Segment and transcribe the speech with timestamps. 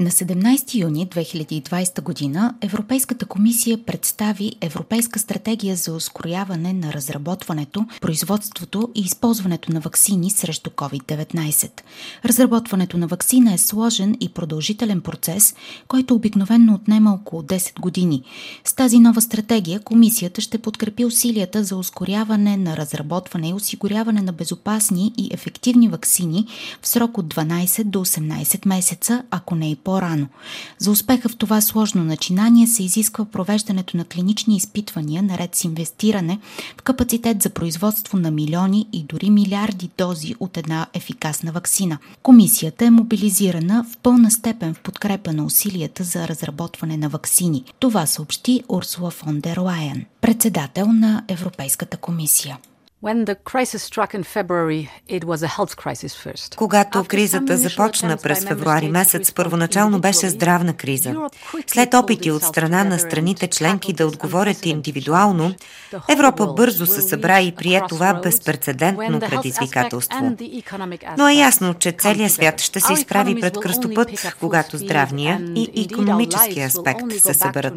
[0.00, 8.88] На 17 юни 2020 година Европейската комисия представи Европейска стратегия за ускоряване на разработването, производството
[8.94, 11.70] и използването на вакцини срещу COVID-19.
[12.24, 15.54] Разработването на вакцина е сложен и продължителен процес,
[15.88, 18.22] който обикновенно отнема около 10 години.
[18.64, 24.32] С тази нова стратегия комисията ще подкрепи усилията за ускоряване на разработване и осигуряване на
[24.32, 26.46] безопасни и ефективни вакцини
[26.82, 30.26] в срок от 12 до 18 месеца, ако не и по по-рано.
[30.78, 36.38] За успеха в това сложно начинание се изисква провеждането на клинични изпитвания, наред с инвестиране
[36.78, 41.98] в капацитет за производство на милиони и дори милиарди дози от една ефикасна вакцина.
[42.22, 47.64] Комисията е мобилизирана в пълна степен в подкрепа на усилията за разработване на вакцини.
[47.78, 52.58] Това съобщи Урсула фон дер Лайен, председател на Европейската комисия.
[56.56, 61.14] Когато кризата започна през февруари месец, първоначално беше здравна криза.
[61.66, 65.54] След опити от страна на страните членки да отговорят индивидуално,
[66.08, 70.36] Европа бързо се събра и прие това безпредседентно предизвикателство.
[71.18, 76.66] Но е ясно, че целият свят ще се изправи пред кръстопът, когато здравния и економическия
[76.66, 77.74] аспект се съберат.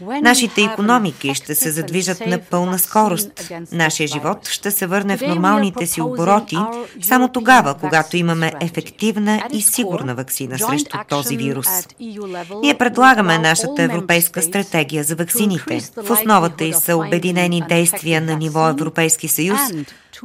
[0.00, 3.52] Нашите економики ще се задвижат на пълна скорост.
[3.72, 6.56] Нашия живот живот ще се върне в нормалните си обороти
[7.02, 11.66] само тогава, когато имаме ефективна и сигурна вакцина срещу този вирус.
[11.66, 15.80] E Ние предлагаме нашата европейска стратегия за вакцините.
[15.96, 19.60] В основата й са обединени действия на ниво Европейски съюз,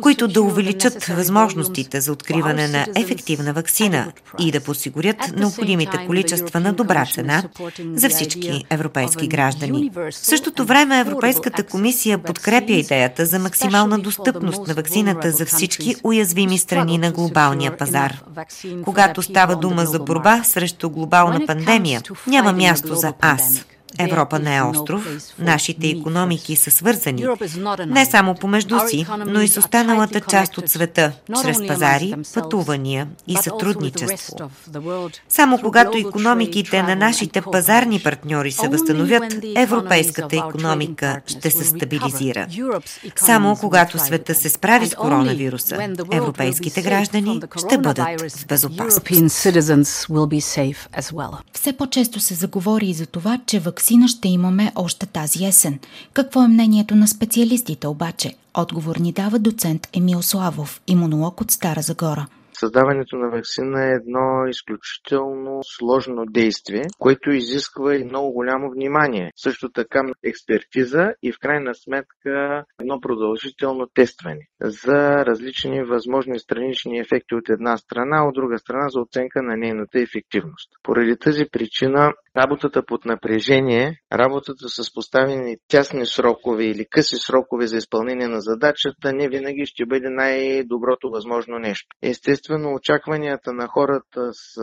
[0.02, 6.74] които да увеличат възможностите за откриване на ефективна вакцина и да посигурят необходимите количества на
[6.74, 7.44] добра цена
[7.94, 9.92] за всички европейски граждани.
[9.96, 16.58] В същото време Европейската комисия подкрепя идеята за максимална достъпност на вакцината за всички уязвими
[16.58, 18.22] страни на глобалния пазар.
[18.84, 23.66] Когато става дума за борба срещу глобална пандемия, няма място за аз.
[24.00, 25.08] Европа не е остров,
[25.40, 27.26] нашите економики са свързани
[27.88, 33.36] не само помежду си, но и с останалата част от света, чрез пазари, пътувания и
[33.38, 34.50] сътрудничество.
[35.30, 39.24] Само когато економиките на нашите пазарни партньори се възстановят,
[39.56, 42.48] европейската економика ще се стабилизира.
[43.16, 49.08] Само когато света се справи с коронавируса, европейските граждани ще бъдат в безопасност.
[51.54, 55.80] Все по-често се заговори и за това, че вакцина вакцина ще имаме още тази есен.
[56.14, 58.36] Какво е мнението на специалистите обаче?
[58.54, 62.28] Отговор ни дава доцент Емил Славов, имунолог от Стара Загора.
[62.62, 69.32] Създаването на вакцина е едно изключително сложно действие, което изисква и много голямо внимание.
[69.36, 77.36] Също така експертиза и в крайна сметка едно продължително тестване за различни възможни странични ефекти
[77.36, 80.70] от една страна, от друга страна за оценка на нейната ефективност.
[80.84, 87.78] Поради тази причина Работата под напрежение, работата с поставени тясни срокове или къси срокове за
[87.78, 91.88] изпълнение на задачата не винаги ще бъде най-доброто възможно нещо.
[92.02, 94.62] Естествено, очакванията на хората с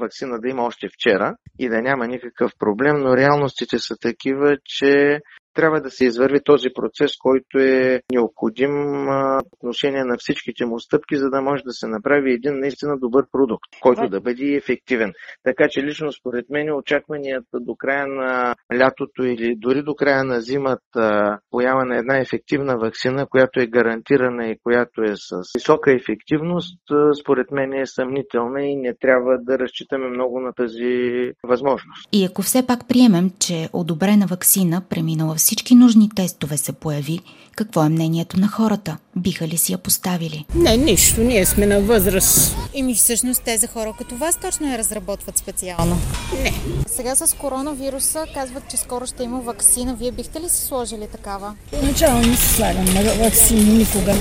[0.00, 5.20] вакцина да има още вчера и да няма никакъв проблем, но реалностите са такива, че
[5.54, 8.70] трябва да се извърви този процес, който е необходим
[9.06, 13.24] в отношение на всичките му стъпки, за да може да се направи един наистина добър
[13.32, 15.12] продукт, който да бъде ефективен.
[15.44, 20.40] Така че лично според мен очакванията до края на лятото или дори до края на
[20.40, 26.80] зимата поява на една ефективна вакцина, която е гарантирана и която е с висока ефективност,
[27.22, 32.08] според мен е съмнителна и не трябва да разчитаме много на тази възможност.
[32.12, 37.20] И ако все пак приемем, че одобрена вакцина преминала в всички нужни тестове се появи,
[37.56, 38.96] какво е мнението на хората?
[39.16, 40.44] Биха ли си я поставили?
[40.54, 41.20] Не, нищо.
[41.20, 42.56] Ние сме на възраст.
[42.82, 45.96] ми всъщност те за хора като вас точно я разработват специално?
[46.42, 46.52] Не.
[46.86, 49.94] Сега с коронавируса казват, че скоро ще има вакцина.
[49.94, 51.54] Вие бихте ли си сложили такава?
[51.82, 52.86] Начало не си слагам
[53.18, 54.14] вакцини никога.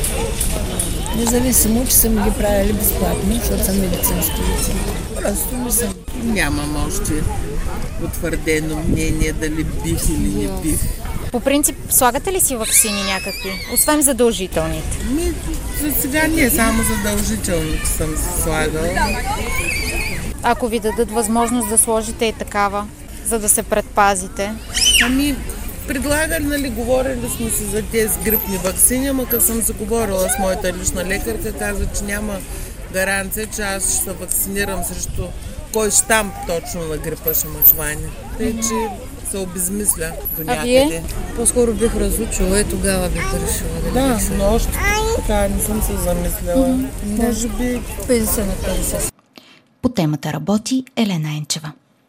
[1.18, 4.71] Независимо, че съм ги правили безплатно, защото съм медицински лице.
[5.15, 5.94] Просто не съм.
[6.24, 7.13] Нямам още
[8.06, 10.80] утвърдено мнение дали бих или не бих.
[11.33, 14.97] По принцип, слагате ли си вакцини някакви, освен задължителните?
[15.06, 15.33] Ми,
[15.81, 18.83] за сега не, само задължителните съм се слагал.
[20.44, 22.88] Ако ви дадат възможност да сложите и такава,
[23.25, 24.51] за да се предпазите?
[25.03, 25.35] Ами,
[25.88, 30.74] предлага, нали, говорили сме си за тези грипни вакцини, ама като съм заговорила с моята
[30.74, 32.38] лична лекарка, каза, че няма
[32.91, 35.24] гаранция, че аз ще се вакцинирам срещу
[35.74, 38.09] кой щамп точно на грипа ще ме хване.
[38.38, 38.89] Тъй, че
[39.33, 40.81] се обезмисля до някъде.
[40.83, 41.03] А вие?
[41.35, 44.71] По-скоро бих разучила и тогава бих решила да Да, но още
[45.15, 46.68] така не съм се замисляла.
[46.68, 47.25] Mm-hmm.
[47.25, 49.13] Може би 50 на 50.
[49.81, 51.71] По темата работи Елена Енчева.